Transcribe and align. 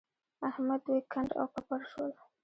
احمد 0.49 0.79
دوی 0.87 1.01
کنډ 1.11 1.29
او 1.39 1.47
کپر 1.55 1.81
شول. 1.91 2.11